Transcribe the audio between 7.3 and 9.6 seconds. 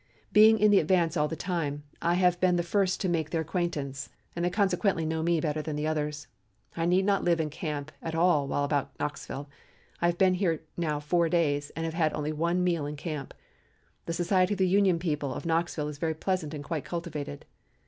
in camp at all while about Knoxville.